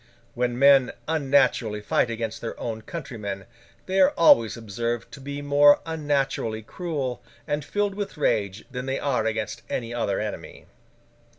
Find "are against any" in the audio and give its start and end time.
8.99-9.93